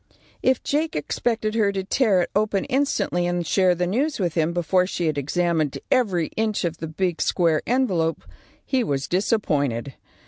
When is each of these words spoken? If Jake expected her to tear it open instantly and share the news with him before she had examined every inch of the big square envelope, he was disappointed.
If 0.41 0.63
Jake 0.63 0.95
expected 0.95 1.53
her 1.53 1.71
to 1.73 1.83
tear 1.83 2.23
it 2.23 2.31
open 2.35 2.65
instantly 2.65 3.27
and 3.27 3.45
share 3.45 3.75
the 3.75 3.85
news 3.85 4.19
with 4.19 4.33
him 4.33 4.51
before 4.51 4.87
she 4.87 5.05
had 5.05 5.15
examined 5.15 5.77
every 5.91 6.29
inch 6.35 6.63
of 6.65 6.77
the 6.77 6.87
big 6.87 7.21
square 7.21 7.61
envelope, 7.67 8.23
he 8.65 8.83
was 8.83 9.07
disappointed. 9.07 9.93